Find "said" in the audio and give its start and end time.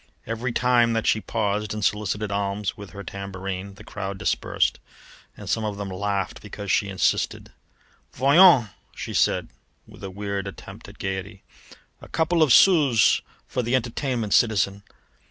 9.13-9.49